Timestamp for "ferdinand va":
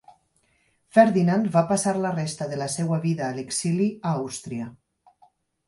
0.97-1.63